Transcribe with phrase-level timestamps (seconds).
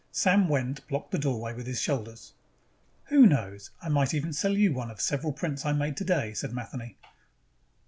[0.11, 2.33] Sam Wendt blocked the doorway with his shoulders.
[3.09, 6.33] "Who knows, I might even sell you one of the several prints I made today,"
[6.33, 6.97] said Matheny.